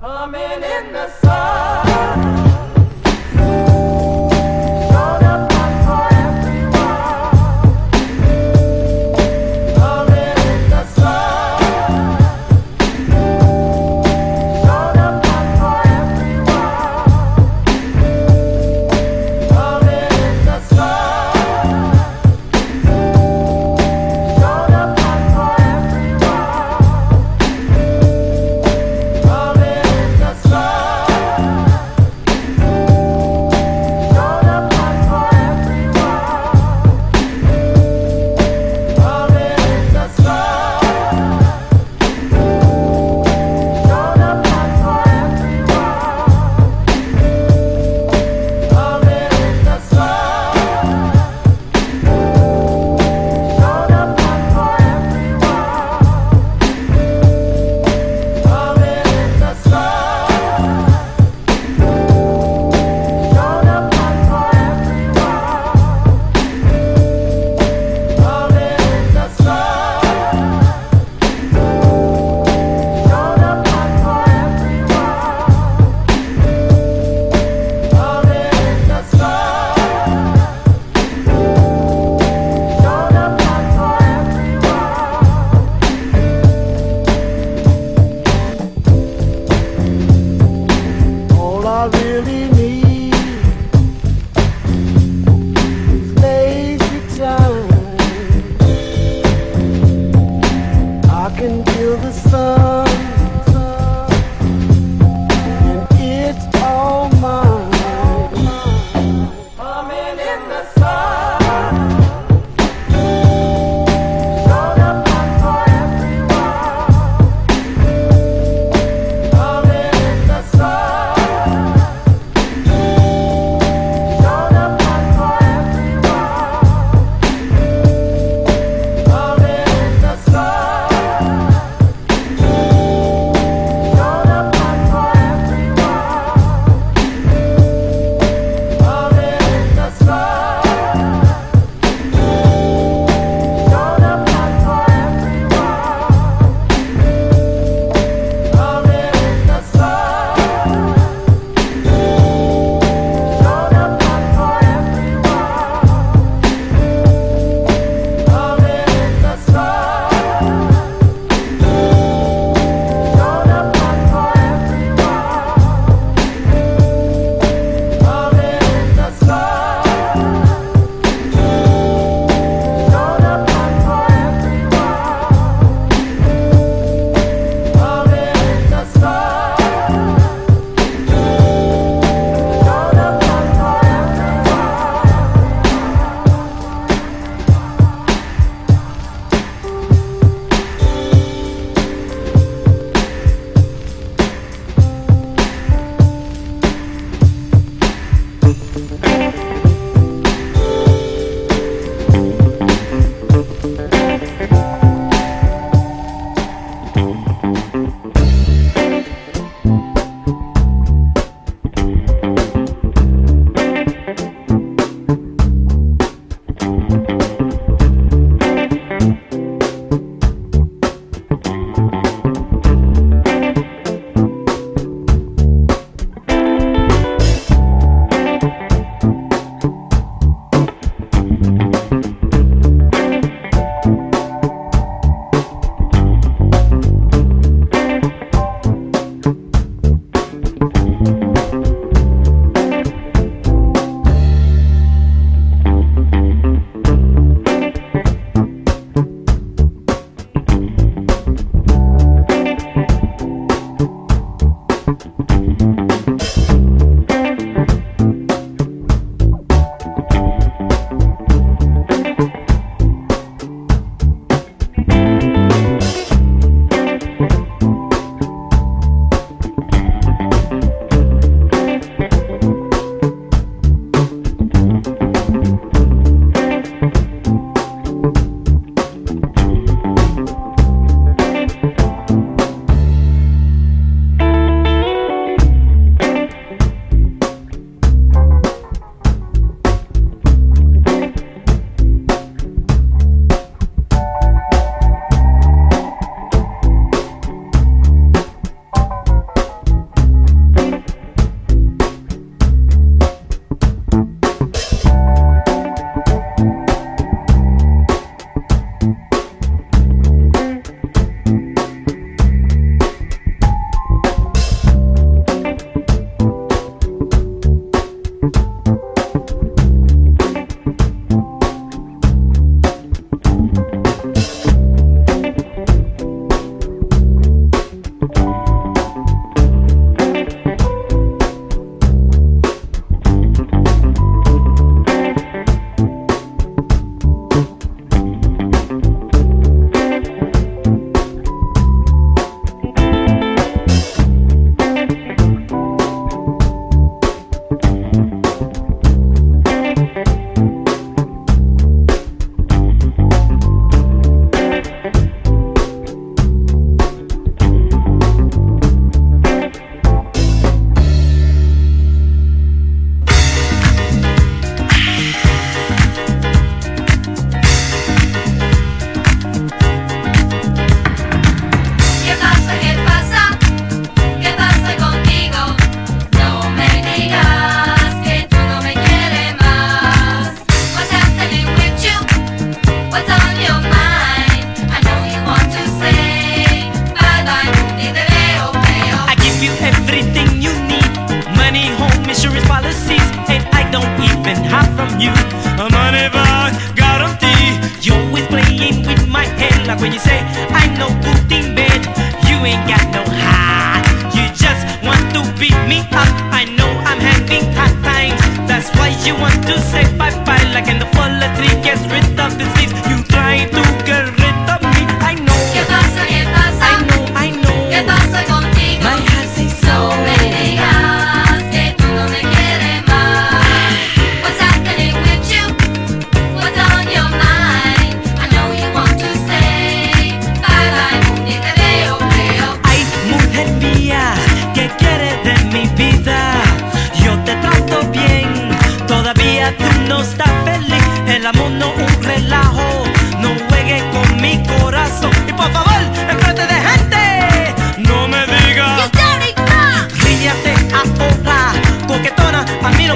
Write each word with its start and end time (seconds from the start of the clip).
Humming 0.00 0.62
in 0.62 0.92
the 0.92 1.10
sun. 1.10 1.57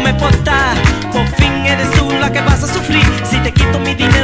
me 0.03 0.11
importa. 0.11 0.75
Por 1.13 1.27
fin 1.37 1.53
eres 1.67 1.91
tú 1.93 2.11
la 2.21 2.31
que 2.33 2.41
vas 2.41 2.63
a 2.63 2.67
sufrir 2.67 3.05
si 3.25 3.39
te 3.39 3.53
quito 3.53 3.79
mi 3.81 3.95
dinero 3.95 4.22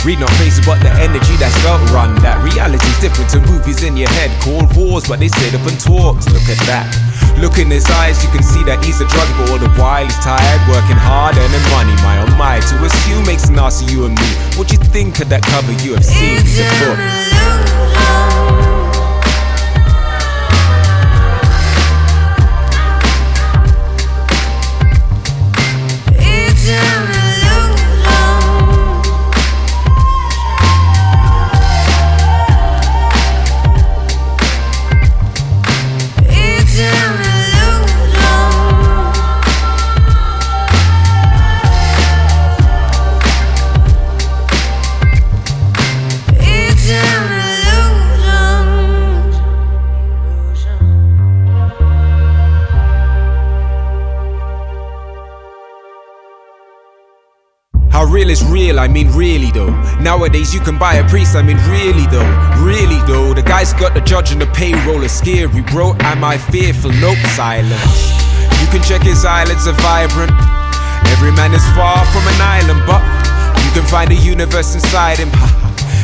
Fuck 0.00 0.06
that. 0.06 0.06
Read 0.06 0.20
not 0.20 0.30
faces, 0.40 0.64
but 0.64 0.80
the 0.80 0.90
energy 1.00 1.36
that's 1.36 1.56
felt 1.62 1.80
run 1.90 2.14
that. 2.22 2.42
Reality's 2.42 3.00
different 3.00 3.30
to 3.30 3.40
movies 3.40 3.82
in 3.82 3.96
your 3.96 4.08
head. 4.10 4.30
Called 4.42 4.74
wars, 4.76 5.08
but 5.08 5.20
they 5.20 5.28
stayed 5.28 5.54
up 5.54 5.66
and 5.66 5.78
talked. 5.80 6.26
Look 6.32 6.48
at 6.48 6.60
that. 6.66 6.88
Look 7.38 7.58
in 7.58 7.70
his 7.70 7.86
eyes, 7.86 8.22
you 8.24 8.30
can 8.30 8.42
see 8.42 8.62
that 8.64 8.84
he's 8.84 9.00
a 9.00 9.08
drug, 9.08 9.28
but 9.38 9.50
all 9.50 9.58
the 9.58 9.70
while 9.80 10.04
he's 10.04 10.16
tired, 10.20 10.60
working 10.68 10.96
hard, 10.96 11.36
earning 11.36 11.66
money. 11.72 11.94
My 12.02 12.20
oh 12.20 12.36
my, 12.36 12.60
to 12.60 12.74
assume 12.84 13.24
makes 13.24 13.48
an 13.48 13.58
ass 13.58 13.80
of 13.80 13.90
you 13.90 14.04
and 14.04 14.14
me. 14.14 14.30
What 14.58 14.72
you 14.72 14.78
think 14.78 15.20
of 15.20 15.28
that 15.30 15.42
cover 15.42 15.72
you 15.84 15.94
have 15.94 16.04
seen? 16.04 16.40
It's 16.40 16.56
The 16.56 16.64
book. 16.84 18.39
Real 58.70 58.80
I 58.80 58.88
mean 58.88 59.10
really 59.12 59.50
though. 59.50 59.70
Nowadays 60.00 60.54
you 60.54 60.60
can 60.60 60.78
buy 60.78 60.94
a 60.94 61.08
priest, 61.08 61.34
I 61.34 61.42
mean 61.42 61.58
really 61.68 62.06
though. 62.06 62.30
Really 62.62 63.00
though, 63.06 63.34
the 63.34 63.42
guy's 63.42 63.72
got 63.74 63.94
the 63.94 64.00
judge 64.00 64.32
and 64.32 64.40
the 64.40 64.46
payroll 64.46 65.02
is 65.02 65.12
scary, 65.12 65.62
bro. 65.72 65.94
Am 66.00 66.22
I 66.22 66.38
fearful? 66.38 66.92
Nope, 67.00 67.18
silence. 67.34 68.12
You 68.60 68.68
can 68.70 68.82
check 68.82 69.02
his 69.02 69.24
eyelids 69.24 69.66
are 69.66 69.78
vibrant. 69.82 70.32
Every 71.10 71.32
man 71.32 71.52
is 71.52 71.64
far 71.74 72.04
from 72.12 72.24
an 72.32 72.40
island, 72.40 72.82
but 72.86 73.02
you 73.64 73.70
can 73.72 73.86
find 73.90 74.10
a 74.12 74.14
universe 74.14 74.74
inside 74.74 75.18
him. 75.18 75.30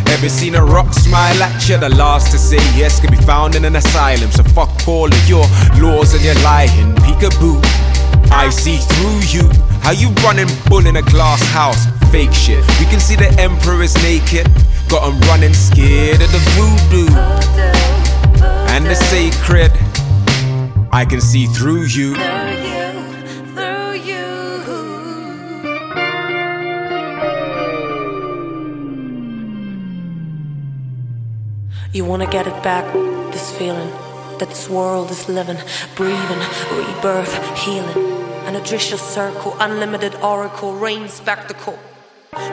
Ever 0.09 0.29
seen 0.29 0.55
a 0.55 0.65
rock 0.65 0.93
smile 0.93 1.43
at 1.43 1.69
you? 1.69 1.79
The 1.79 1.91
last 1.91 2.33
to 2.33 2.39
say 2.39 2.63
yes 2.75 3.01
can 3.01 3.11
be 3.11 3.23
found 3.23 3.55
in 3.55 3.65
an 3.65 3.77
asylum. 3.77 4.31
So 4.31 4.43
fuck 4.43 4.71
all 4.89 5.07
of 5.07 5.29
your 5.29 5.47
laws 5.79 6.15
and 6.15 6.25
your 6.25 6.39
lying. 6.43 6.95
Peekaboo. 7.05 7.86
I 8.31 8.51
see 8.51 8.79
through 8.79 9.21
you. 9.35 9.49
How 9.83 9.93
you 9.93 10.11
running 10.25 10.49
bull 10.69 10.87
in 10.87 10.97
a 10.97 11.03
glass 11.03 11.43
house? 11.53 11.87
Fake 12.11 12.33
shit. 12.33 12.65
We 12.79 12.87
can 12.87 13.01
see 13.01 13.17
the 13.17 13.31
emperor 13.39 13.83
is 13.83 13.95
naked. 14.03 14.47
Got 14.89 15.03
'em 15.09 15.21
running 15.29 15.55
scared 15.55 16.21
of 16.23 16.31
the 16.33 16.43
voodoo 16.55 17.09
and 18.75 18.87
the 18.87 18.95
sacred. 18.95 19.73
I 20.93 21.05
can 21.05 21.21
see. 21.21 21.47
Through 21.47 21.85
you. 21.87 22.17
You 31.93 32.05
wanna 32.05 32.27
get 32.27 32.47
it 32.47 32.63
back, 32.63 32.85
this 33.33 33.51
feeling 33.53 33.91
that 34.39 34.49
this 34.49 34.69
world 34.69 35.11
is 35.11 35.29
living, 35.29 35.59
breathing, 35.95 36.43
rebirth, 36.73 37.35
healing. 37.59 38.23
An 38.47 38.53
nutritious 38.55 39.03
circle, 39.03 39.57
unlimited 39.59 40.15
oracle, 40.17 40.75
rain 40.75 41.09
spectacle. 41.09 41.79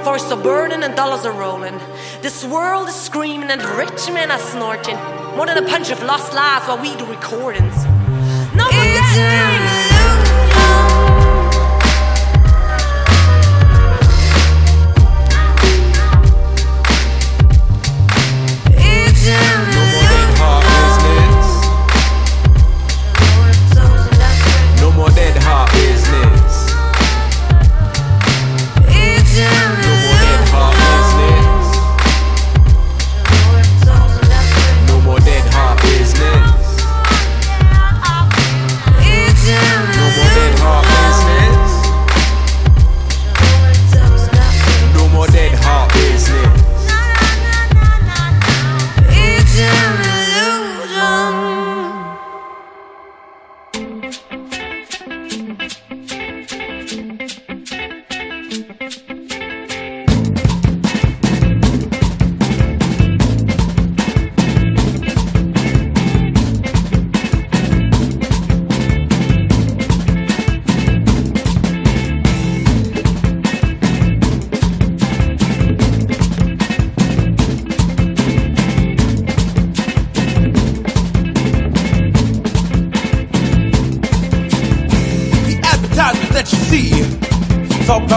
Forests 0.04 0.32
are 0.32 0.42
burning 0.42 0.84
and 0.84 0.96
dollars 0.96 1.26
are 1.26 1.32
rolling. 1.32 1.80
This 2.22 2.44
world 2.46 2.88
is 2.88 2.96
screaming 2.96 3.52
and 3.52 3.64
rich 3.78 4.10
men 4.12 4.32
are 4.32 4.40
snorting. 4.40 4.96
More 5.36 5.46
than 5.46 5.58
a 5.58 5.68
punch 5.68 5.92
of 5.92 6.02
lost 6.04 6.34
lives 6.34 6.68
while 6.68 6.82
we 6.82 6.96
do 6.96 7.06
recordings. 7.06 7.86
No 8.56 8.72
more 8.72 9.73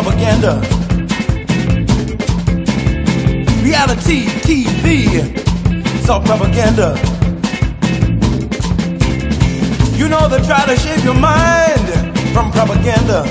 propaganda. 0.03 0.61
Reality 3.65 4.27
TV, 4.45 5.07
it's 5.97 6.09
all 6.11 6.21
propaganda. 6.21 6.89
You 9.97 10.11
know 10.11 10.29
they 10.29 10.43
try 10.45 10.67
to 10.67 10.77
shape 10.77 11.03
your 11.03 11.15
mind 11.15 11.89
from 12.35 12.53
propaganda. 12.53 13.25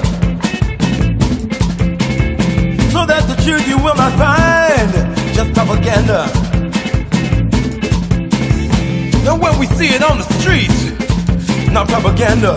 So 2.89 3.05
that 3.05 3.25
the 3.29 3.39
truth 3.45 3.67
you 3.67 3.77
will 3.77 3.93
not 3.93 4.13
find, 4.17 4.91
just 5.35 5.53
propaganda. 5.53 6.25
And 9.29 9.39
when 9.39 9.59
we 9.59 9.67
see 9.67 9.89
it 9.89 10.01
on 10.01 10.17
the 10.17 10.27
streets, 10.39 11.71
not 11.71 11.87
propaganda. 11.89 12.53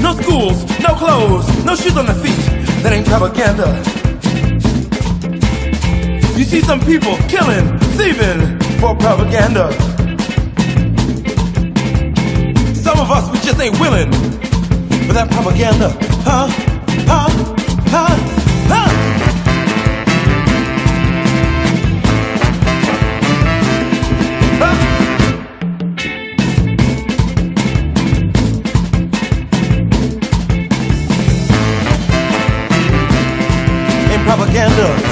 No 0.00 0.14
schools, 0.14 0.71
clothes, 1.12 1.64
no 1.64 1.74
shoes 1.74 1.96
on 1.96 2.06
the 2.06 2.14
feet, 2.14 2.42
that 2.82 2.92
ain't 2.92 3.06
propaganda. 3.06 3.68
You 6.38 6.44
see 6.44 6.60
some 6.60 6.80
people 6.80 7.16
killing, 7.28 7.66
thieving 7.98 8.40
for 8.80 8.94
propaganda. 8.96 9.72
Some 12.74 12.98
of 12.98 13.10
us, 13.10 13.30
we 13.30 13.38
just 13.40 13.60
ain't 13.60 13.78
willing 13.78 14.10
for 15.06 15.12
that 15.12 15.28
propaganda. 15.30 15.90
Huh? 16.24 16.48
Huh? 16.48 16.71
Propaganda. 34.52 35.11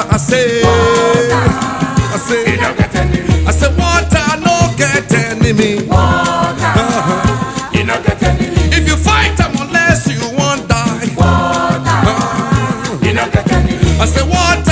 I 0.00 0.16
say, 0.16 0.62
I 0.62 2.16
say, 2.18 2.56
I 3.46 3.50
say, 3.50 3.68
water 3.76 4.38
no 4.46 4.72
get 4.76 5.12
enemy. 5.12 5.82
You 7.76 7.84
no 7.84 8.00
get 8.04 8.22
enemy. 8.22 8.76
If 8.76 8.86
you 8.86 8.96
fight 8.96 9.38
unless 9.40 10.06
you 10.06 10.20
die. 10.68 11.08
Water, 11.16 13.06
you 13.06 13.12
no 13.12 13.28
get 13.30 13.50
enemy. 13.50 14.00
I 14.00 14.06
say, 14.06 14.22
what. 14.22 14.67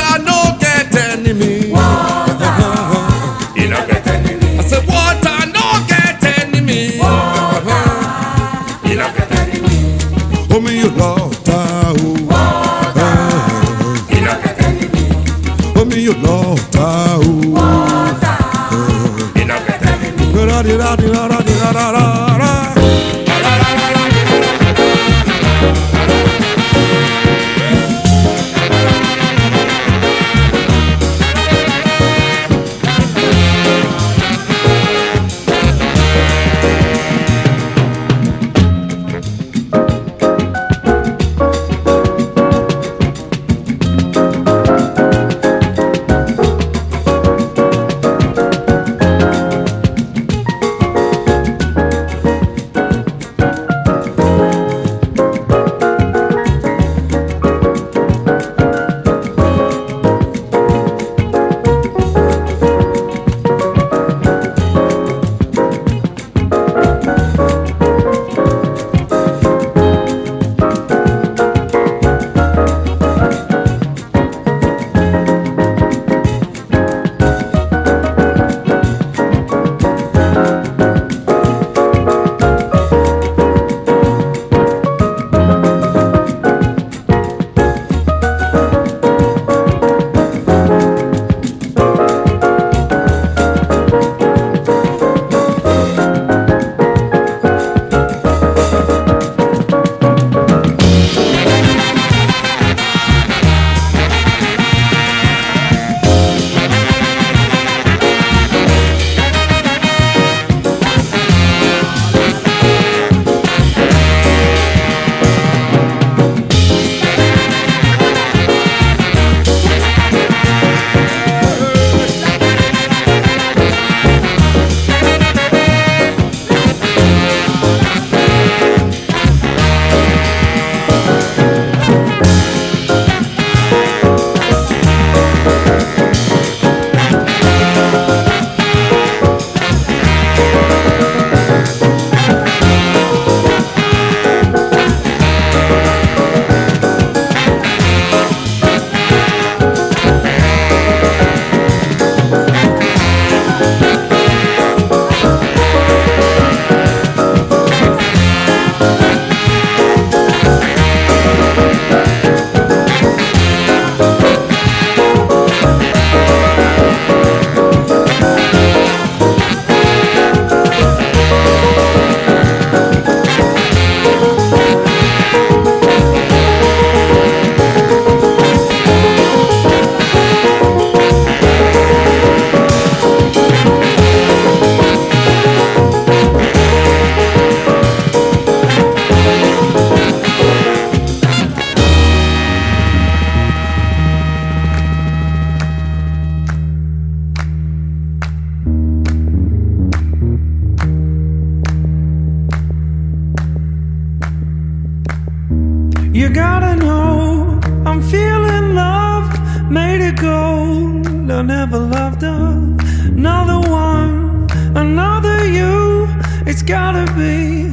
you 206.27 206.35
gotta 206.35 206.74
know 206.74 207.61
I'm 207.87 208.03
feeling 208.03 208.74
love 208.74 209.29
made 209.70 210.01
of 210.09 210.16
gold. 210.16 211.07
I 211.31 211.43
never 211.43 211.79
loved 211.79 212.24
another 212.24 213.61
one, 213.70 214.49
another 214.74 215.47
you. 215.47 216.09
It's 216.45 216.62
gotta 216.62 217.05
be 217.14 217.68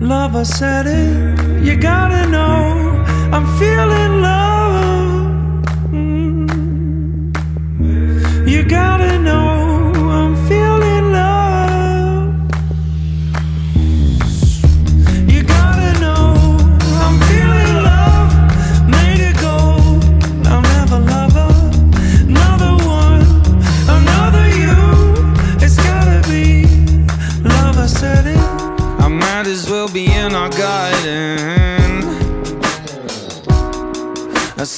love, 0.00 0.36
I 0.36 0.44
said 0.44 0.86
it. 0.86 1.64
You 1.64 1.74
gotta 1.76 2.28
know 2.28 3.04
I'm 3.32 3.46
feeling 3.58 4.22
love. 4.22 5.32
Mm. 5.90 6.48
You 8.48 8.62
gotta 8.62 9.18
know 9.18 9.47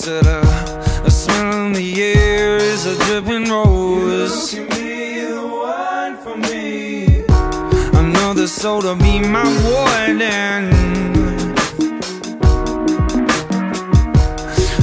said 0.00 0.26
uh, 0.26 1.04
a 1.04 1.10
smell 1.10 1.66
in 1.66 1.74
the 1.74 2.02
air 2.02 2.56
is 2.56 2.86
a 2.86 2.96
dripping 3.04 3.50
rose. 3.50 4.54
You 4.54 4.62
look 4.62 4.70
be 4.70 5.20
the 5.26 5.46
one 5.46 6.16
for 6.16 6.36
me. 6.38 7.22
Another 7.92 8.46
soul 8.46 8.80
to 8.80 8.94
be 8.96 9.20
my 9.20 9.44
warden. 9.68 10.72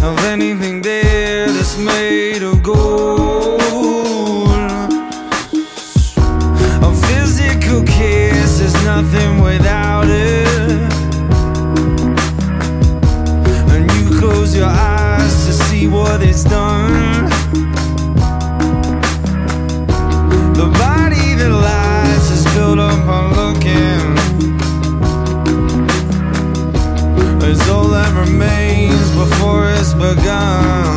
Of 0.04 0.18
anything 0.26 0.84
there 0.84 1.48
that's 1.48 1.80
made. 1.80 2.37
remains 28.28 29.12
before 29.12 29.70
it's 29.72 29.94
begun. 29.94 30.97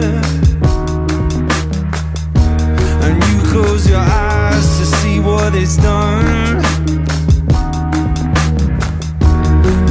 close 3.51 3.85
your 3.89 3.99
eyes 3.99 4.79
to 4.79 4.85
see 4.85 5.19
what 5.19 5.53
it's 5.53 5.75
done. 5.75 6.61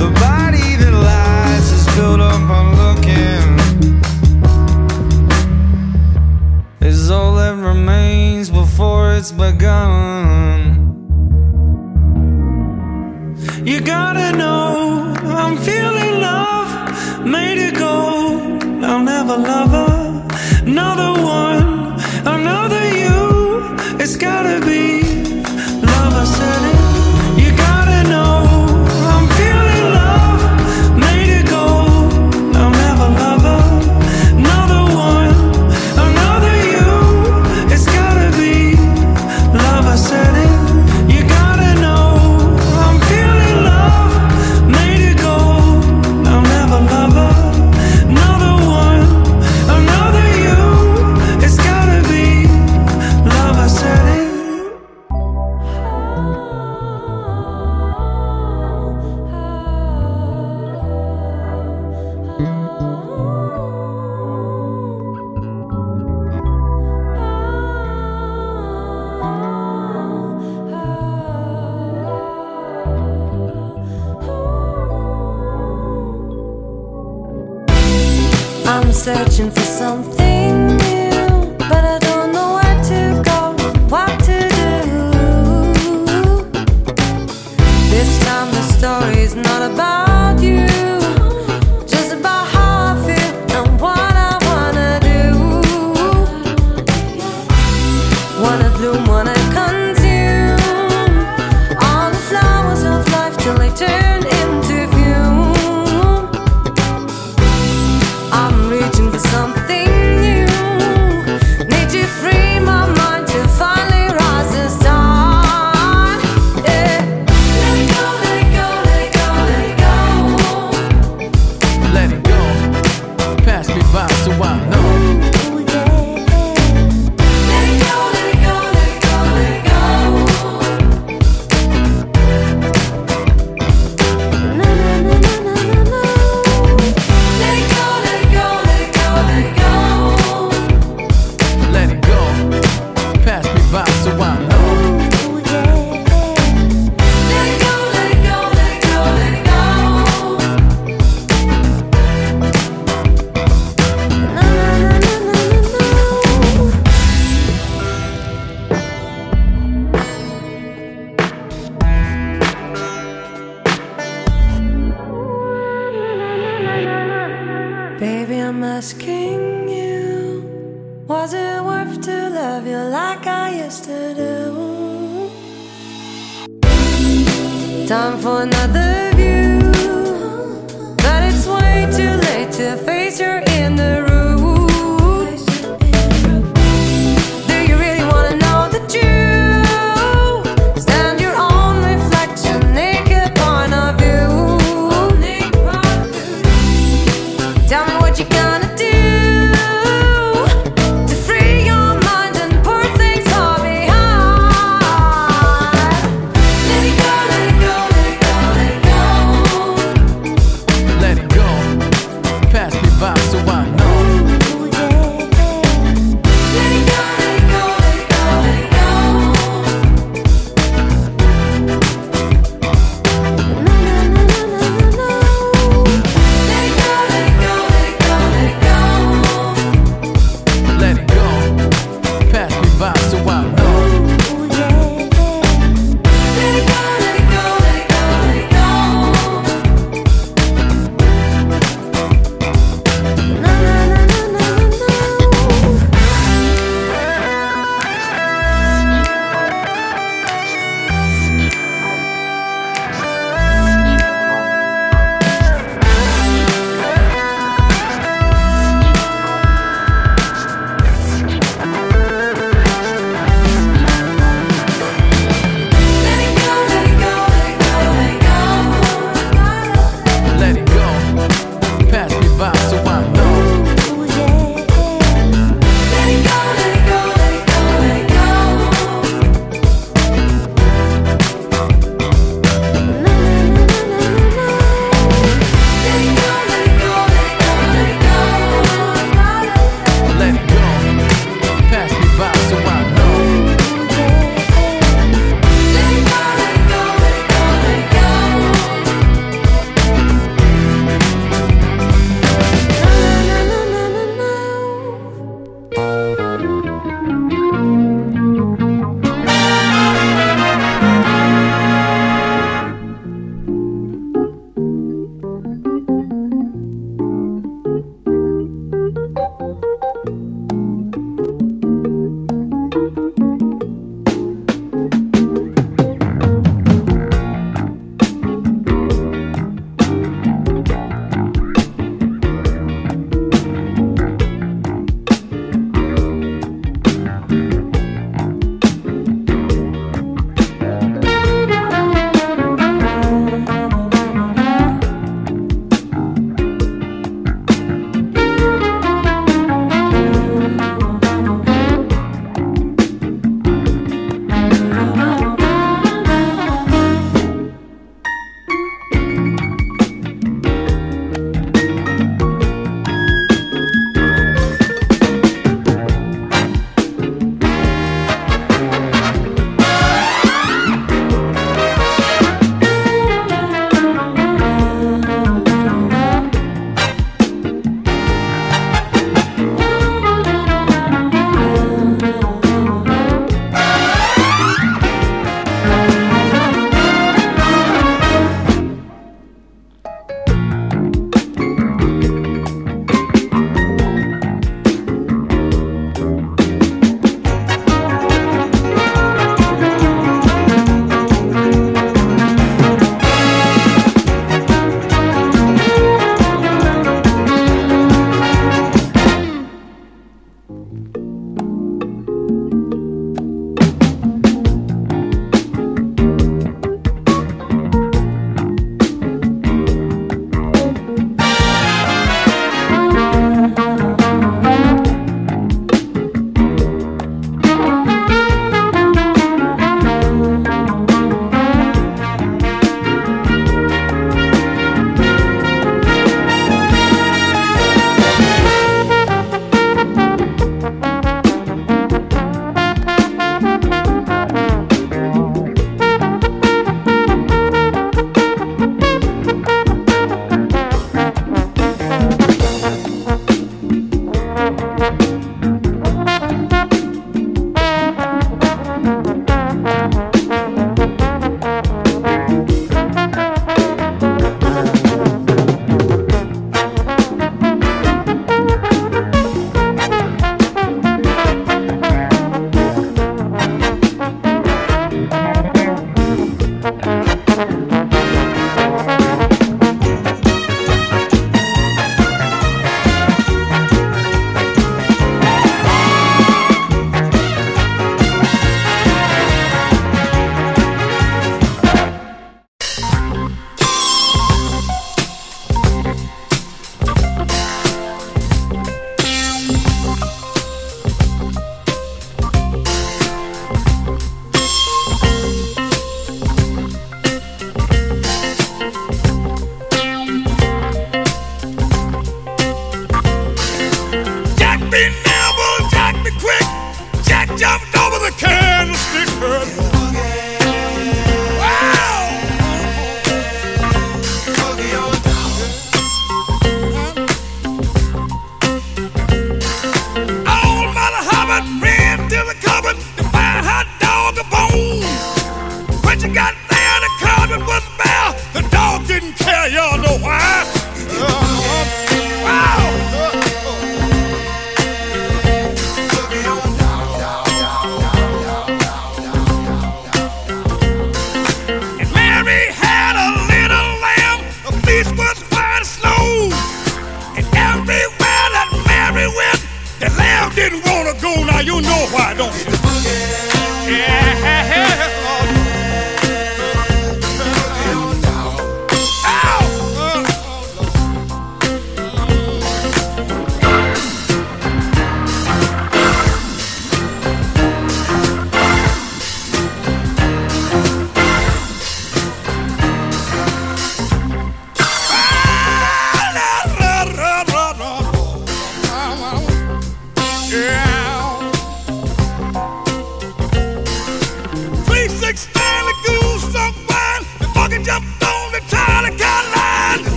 The 0.00 0.08
body 0.26 0.76
that 0.80 0.94
lies 1.08 1.70
is 1.78 1.84
built 1.94 2.20
up 2.20 2.48
on 2.58 2.66
looking. 2.82 3.48
Is 6.80 7.10
all 7.10 7.34
that 7.34 7.56
remains 7.56 8.48
before 8.48 9.12
it's 9.12 9.32
begun. 9.32 10.96
You 13.62 13.80
gotta 13.82 14.36
know. 14.38 14.59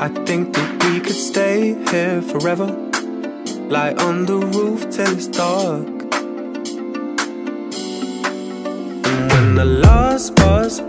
I 0.00 0.06
think 0.06 0.54
that 0.54 0.84
we 0.84 1.00
could 1.00 1.16
stay 1.16 1.74
here 1.90 2.22
forever. 2.22 2.66
Lie 3.68 3.94
on 3.94 4.26
the 4.26 4.38
roof 4.38 4.88
till 4.90 5.12
it's 5.12 5.26
dark. 5.26 5.88
And 9.08 9.32
when 9.32 9.56
the 9.56 9.64
last 9.64 10.36
bus 10.36 10.80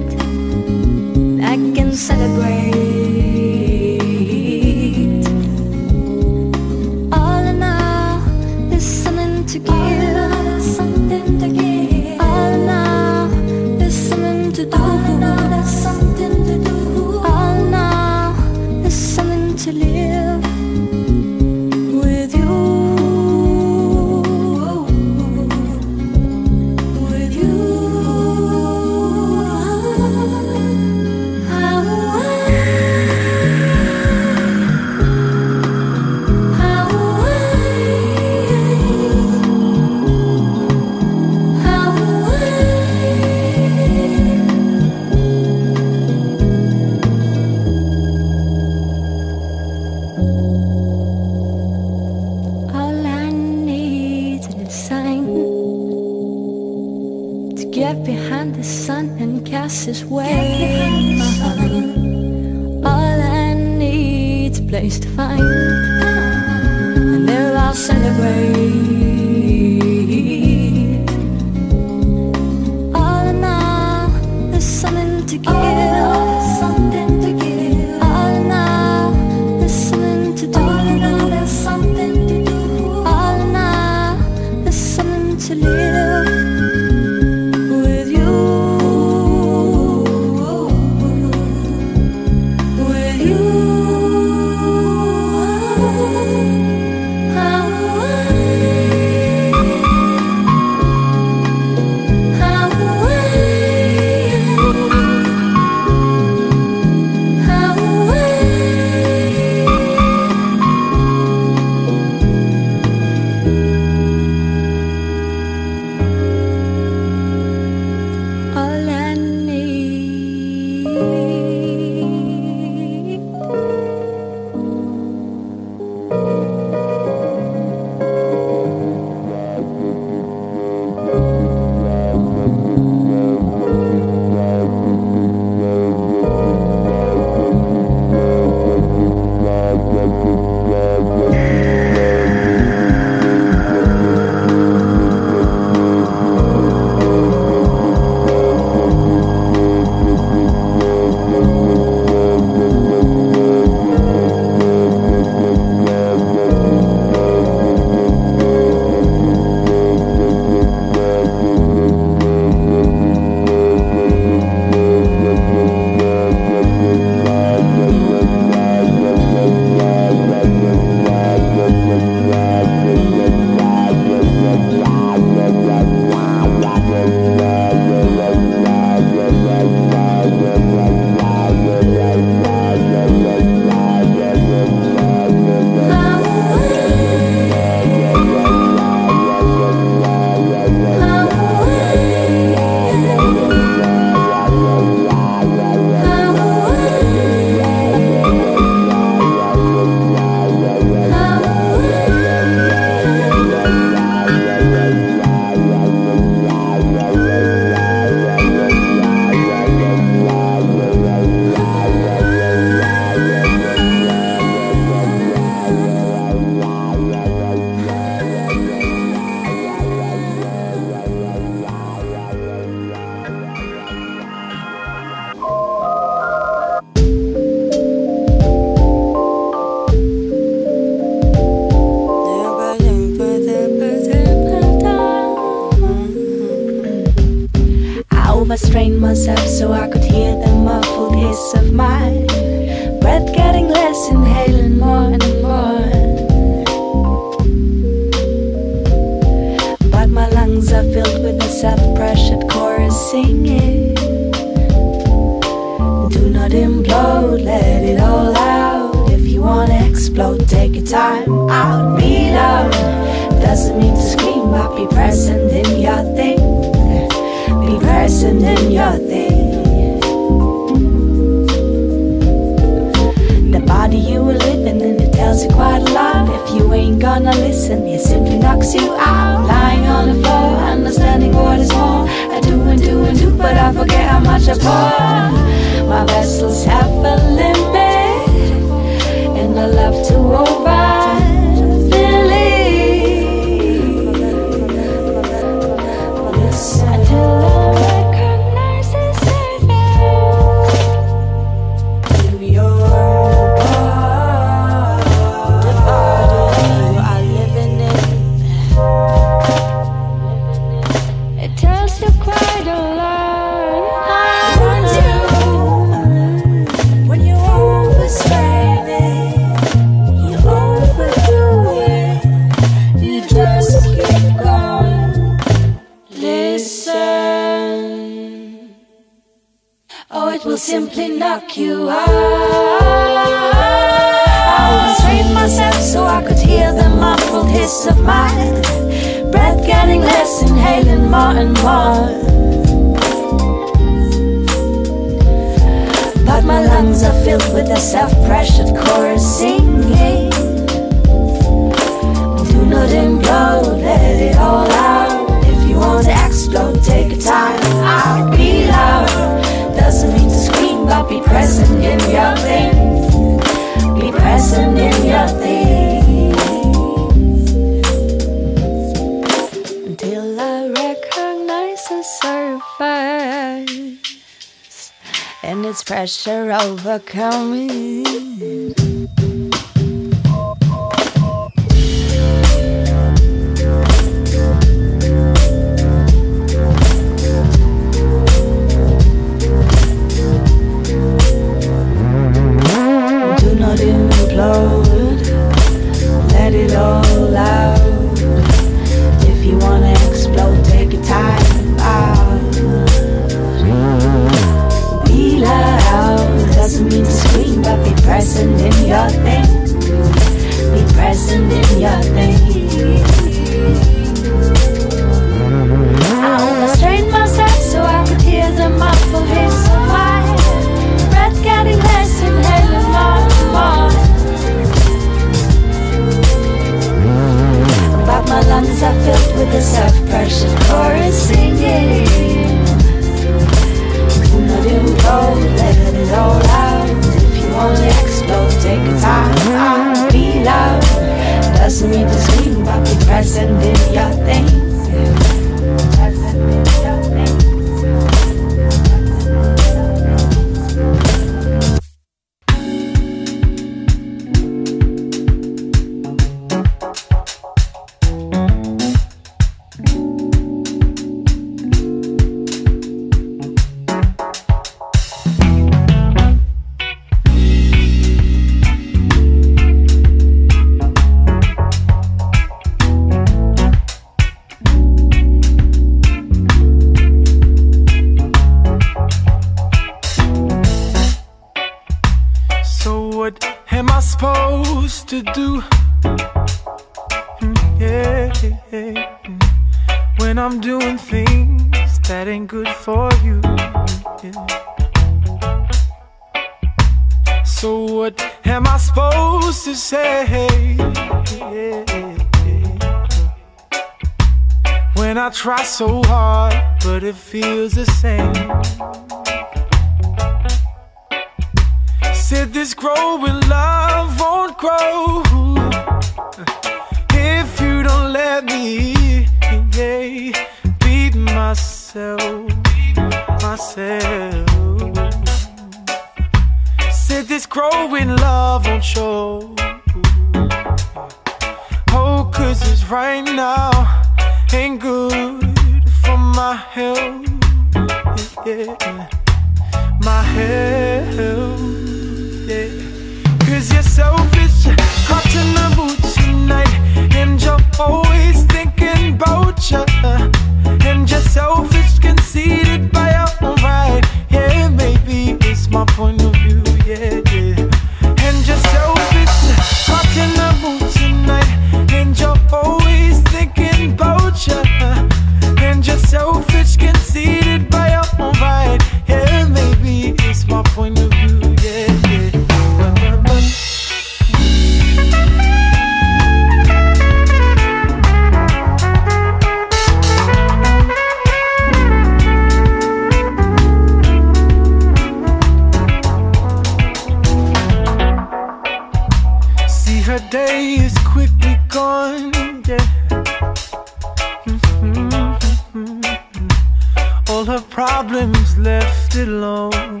problems 598.00 598.56
left 598.58 599.16
alone, 599.16 600.00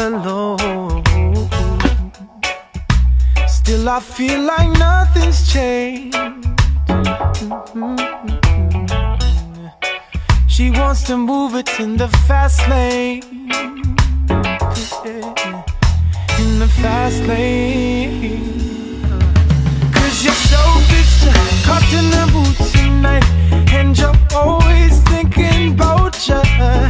alone. 0.00 1.02
Still, 3.48 3.88
I 3.88 4.00
feel 4.00 4.42
like 4.42 4.68
nothing's 4.78 5.50
changed. 5.50 6.14
She 10.46 10.70
wants 10.70 11.02
to 11.04 11.16
move 11.16 11.54
it 11.54 11.70
in 11.80 11.96
the 11.96 12.08
fast 12.28 12.68
lane. 12.68 13.22
In 16.42 16.50
the 16.62 16.70
fast 16.82 17.22
lane. 17.22 18.60
Cause 19.94 20.16
you're 20.24 20.42
so 20.52 20.62
bitch, 20.90 21.16
caught 21.64 21.90
in 21.98 22.06
the 22.16 22.24
boots 22.34 22.72
tonight. 22.72 23.24
And 23.72 23.96
you're 23.98 24.18
always 24.34 25.00
thinking 25.04 25.72
about 25.72 26.28
you. 26.28 26.89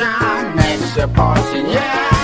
Fortune, 0.00 0.56
mix 0.56 0.96
your 0.96 1.08
portion, 1.08 1.68
yeah. 1.68 2.19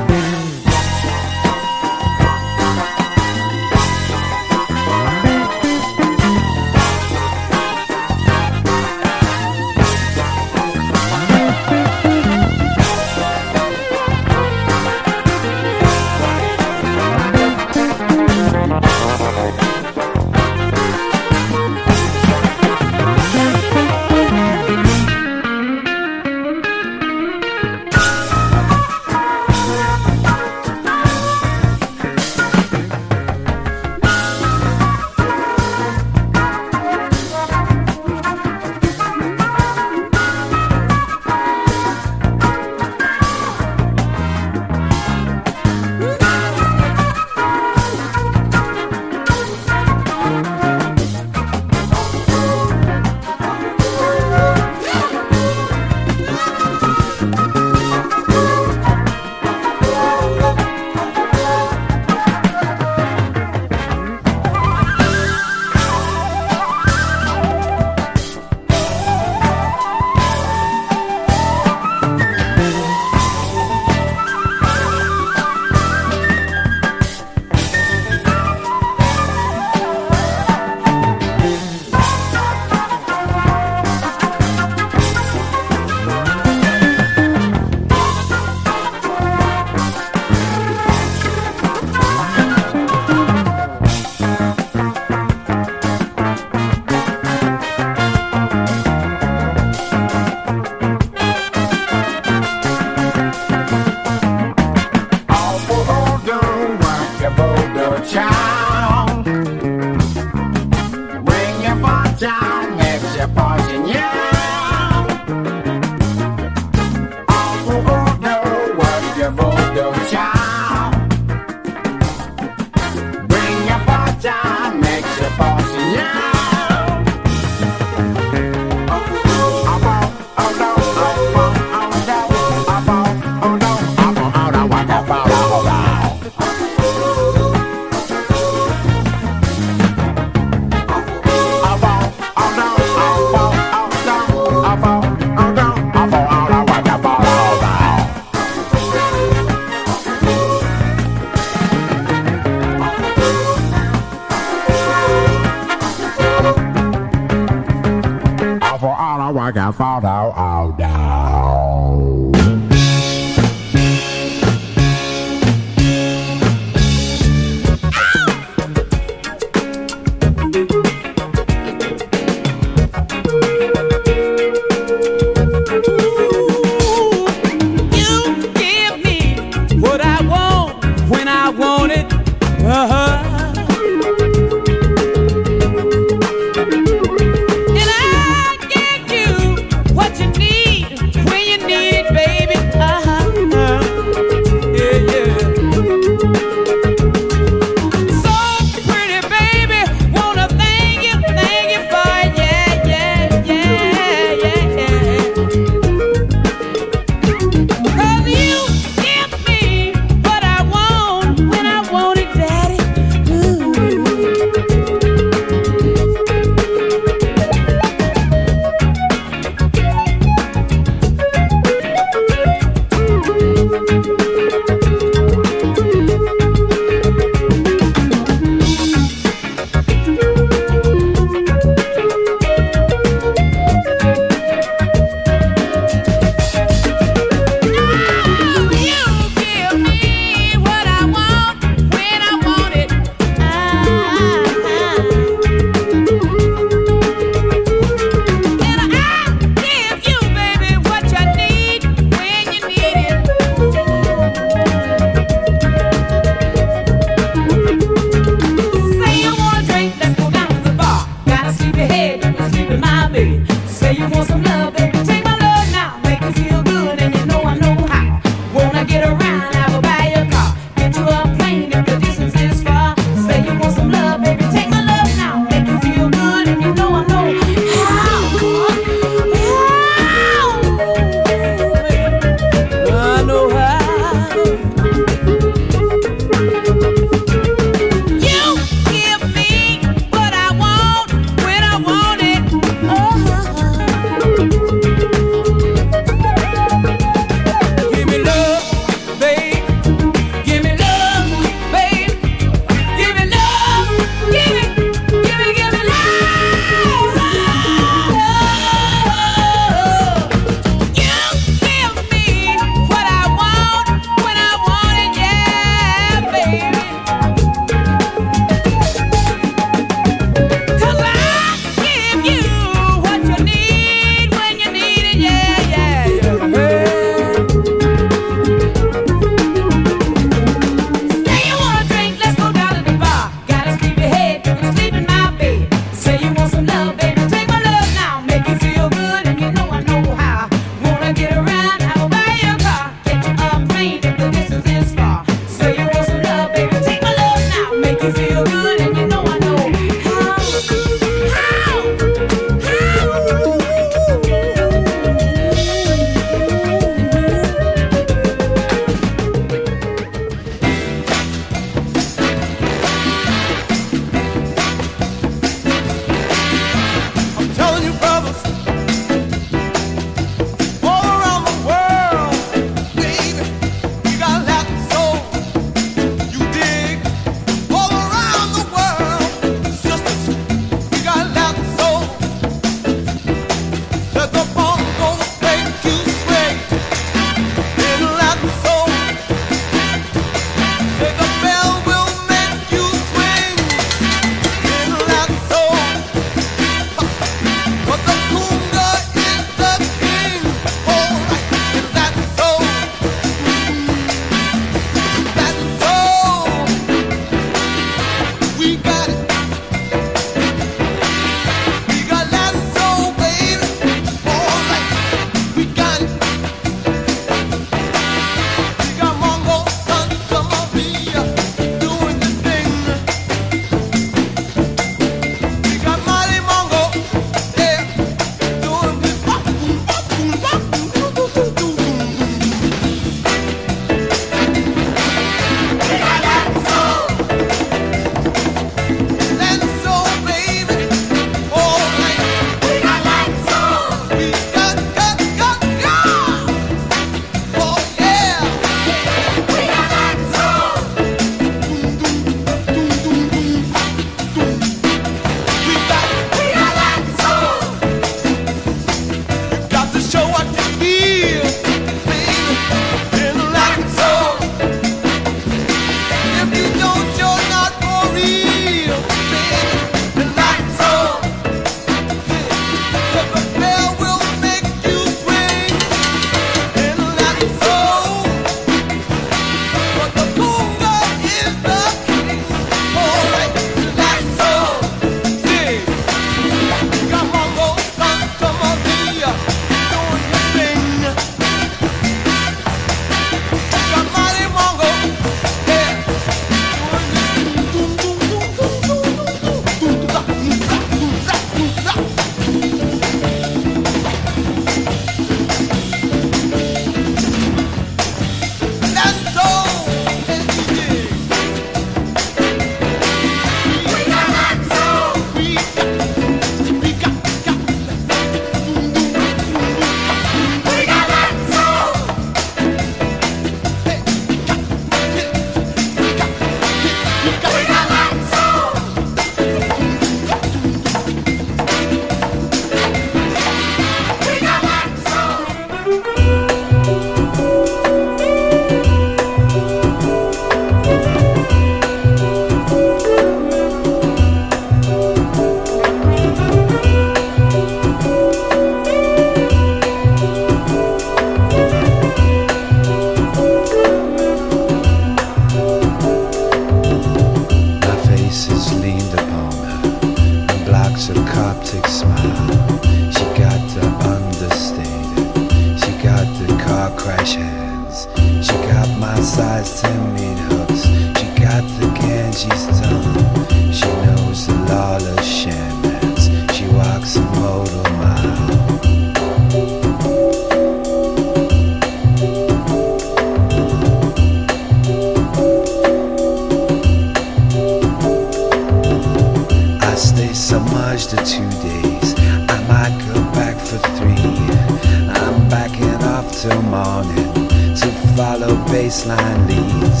Baseline 598.76 599.48
leads. 599.48 600.00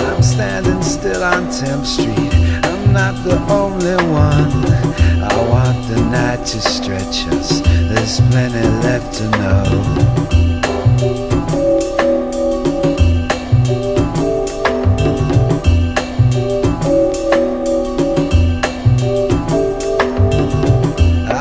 I'm 0.00 0.22
standing 0.22 0.82
still 0.82 1.22
on 1.22 1.42
10th 1.48 1.84
Street. 1.84 2.32
I'm 2.64 2.90
not 2.90 3.14
the 3.22 3.36
only 3.52 3.96
one. 4.28 4.52
I 5.32 5.36
want 5.52 5.78
the 5.90 6.00
night 6.10 6.42
to 6.52 6.58
stretch 6.58 7.26
us. 7.36 7.60
There's 7.90 8.20
plenty 8.30 8.66
left 8.86 9.12
to 9.18 9.24
know. 9.40 9.64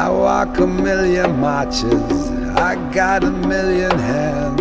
I 0.04 0.10
walk 0.10 0.60
a 0.60 0.68
million 0.68 1.40
marches. 1.40 2.30
I 2.68 2.76
got 2.92 3.24
a 3.24 3.32
million 3.32 3.98
hands. 3.98 4.53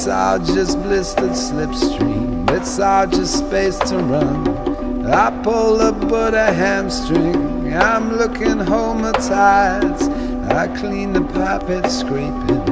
It's 0.00 0.08
all 0.08 0.38
just 0.38 0.80
blistered 0.80 1.32
slipstream. 1.32 2.50
It's 2.52 2.80
all 2.80 3.06
just 3.06 3.36
space 3.46 3.78
to 3.90 3.98
run. 3.98 5.04
I 5.04 5.30
pull 5.42 5.78
up 5.82 6.08
but 6.08 6.32
a 6.32 6.54
hamstring. 6.54 7.74
I'm 7.74 8.16
looking 8.16 8.60
homatides. 8.60 10.08
I 10.50 10.68
clean 10.78 11.12
the 11.12 11.20
carpet 11.34 11.90
scrapings. 11.90 12.50
I'm 12.50 12.69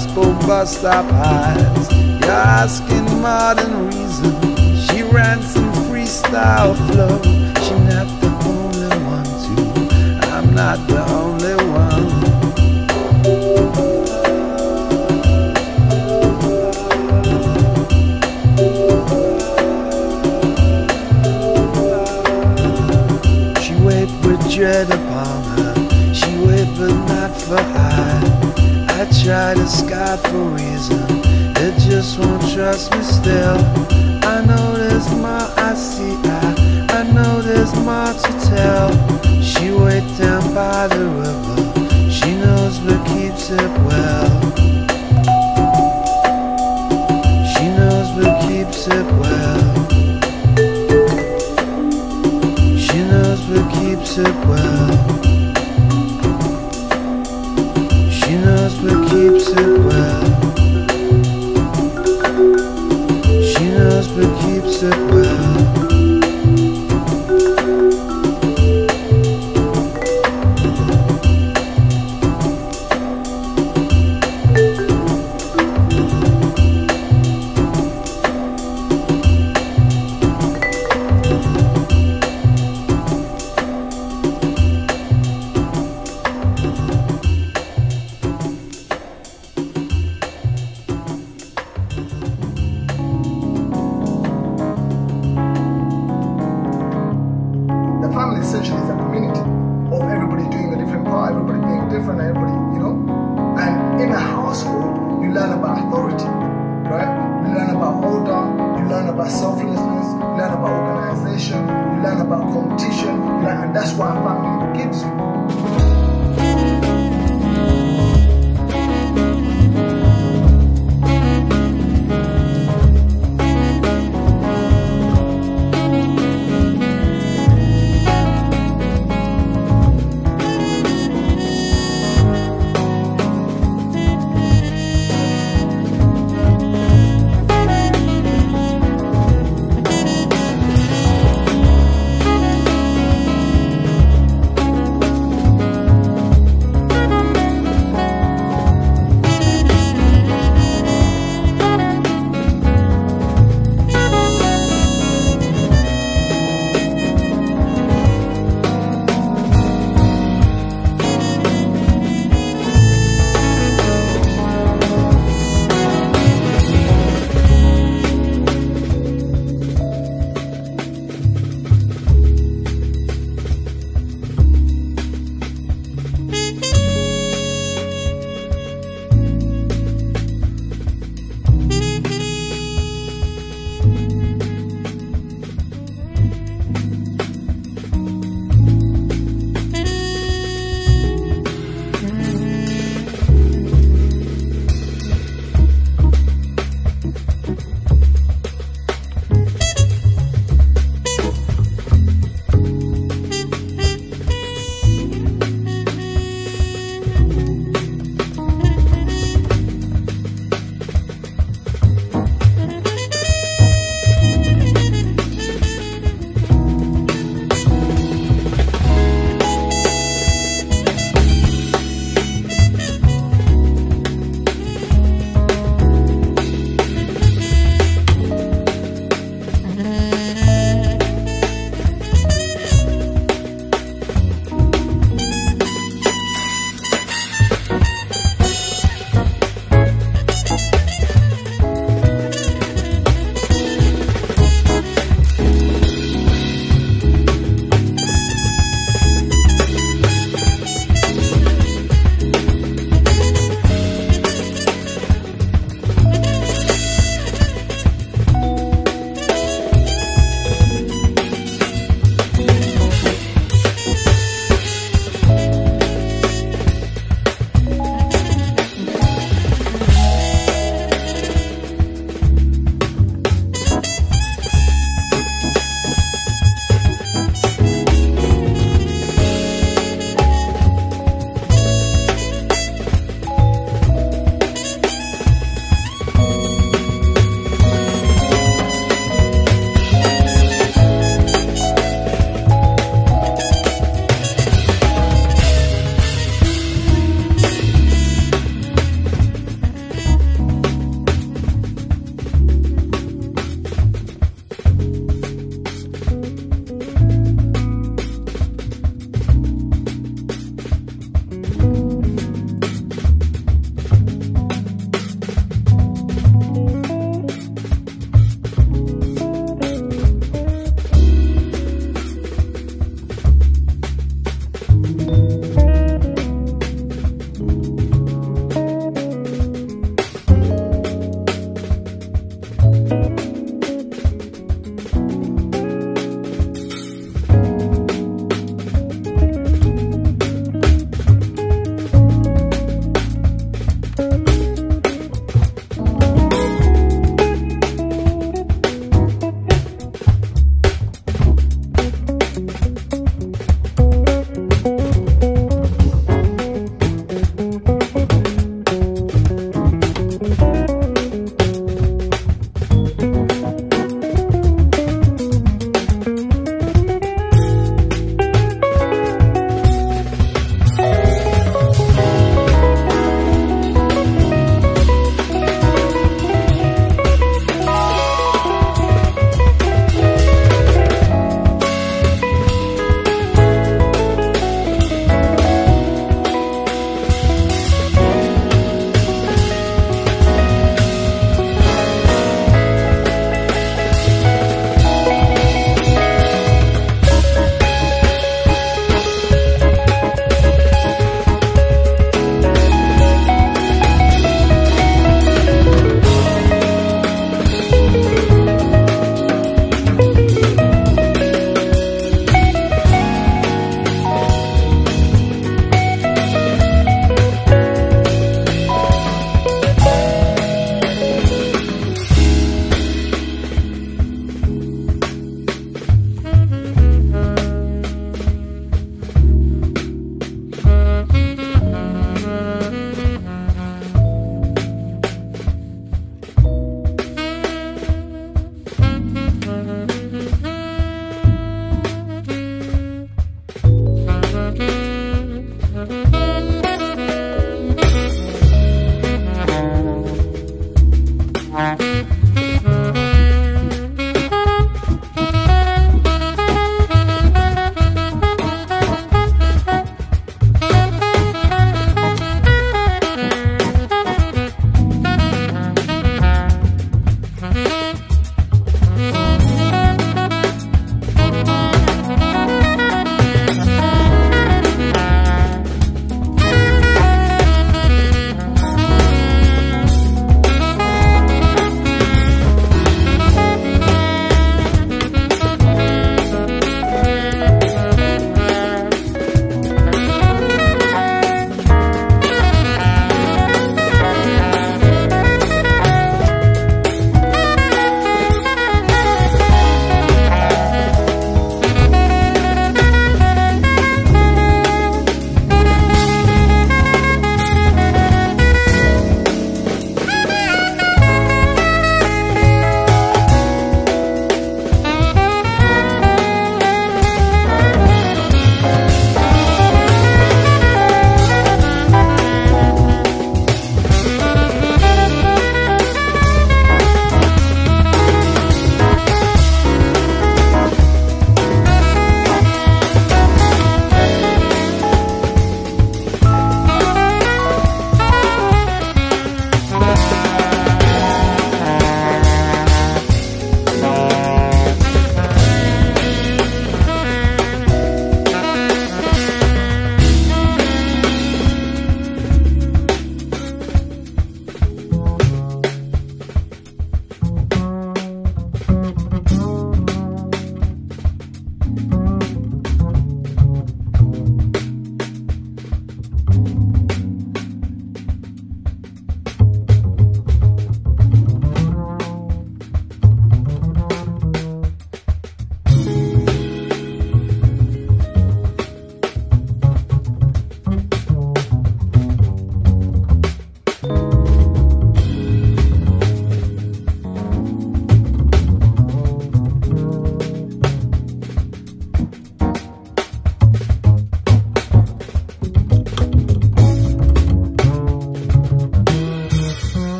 gospel 0.00 0.32
bus 0.46 0.78
stop 0.78 1.04
eyes. 1.12 1.92
You're 1.92 2.30
asking 2.30 3.04
modern 3.20 3.86
reason. 3.88 4.32
She 4.76 5.02
ran 5.02 5.42
some 5.42 5.70
freestyle 5.88 6.74
flow. 6.88 7.20
She 7.64 7.74
not 7.84 8.08
the 8.20 8.30
only 8.48 8.88
one 9.04 9.30
to. 9.44 9.54
I'm 10.32 10.54
not 10.54 10.78
the 10.88 11.02
only 11.20 11.54
one. 11.82 12.08
She 23.62 23.74
wait 23.84 24.10
with 24.24 24.40
dread 24.50 24.88
upon 24.90 25.42
her. 25.58 25.74
She 26.14 26.30
wait, 26.46 26.68
but 26.78 26.94
not 27.06 27.30
for 27.42 27.58
I. 27.58 27.89
I 29.00 29.04
try 29.24 29.54
to 29.54 29.66
sky 29.66 30.18
for 30.18 30.44
reason. 30.50 31.00
It 31.56 31.74
just 31.88 32.18
won't 32.18 32.42
trust 32.52 32.92
me 32.92 33.02
still. 33.02 33.56
I 34.22 34.44
know 34.44 34.76
there's 34.76 35.08
more 35.14 35.48
I 35.56 35.72
see. 35.74 36.16
I, 36.22 36.86
I 36.90 37.02
know 37.10 37.40
there's 37.40 37.74
more 37.76 38.12
to 38.12 38.32
tell. 38.50 38.90
She 39.40 39.72
wait 39.72 40.04
down 40.18 40.52
by 40.52 40.86
the 40.88 41.06
river. 41.06 41.49